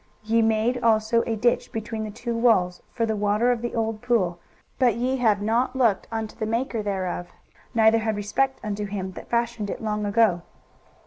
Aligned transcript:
23:022:011 0.25 0.29
Ye 0.31 0.41
made 0.41 0.83
also 0.83 1.21
a 1.27 1.35
ditch 1.35 1.71
between 1.71 2.03
the 2.03 2.09
two 2.09 2.35
walls 2.35 2.81
for 2.91 3.05
the 3.05 3.15
water 3.15 3.51
of 3.51 3.61
the 3.61 3.75
old 3.75 4.01
pool: 4.01 4.39
but 4.79 4.95
ye 4.95 5.17
have 5.17 5.43
not 5.43 5.75
looked 5.75 6.07
unto 6.11 6.35
the 6.35 6.47
maker 6.47 6.81
thereof, 6.81 7.27
neither 7.75 7.99
had 7.99 8.15
respect 8.15 8.59
unto 8.63 8.85
him 8.85 9.11
that 9.11 9.29
fashioned 9.29 9.69
it 9.69 9.79
long 9.79 10.03
ago. 10.07 10.41